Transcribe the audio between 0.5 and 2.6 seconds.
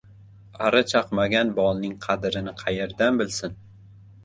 •Ari chaqmagan bolning qadrini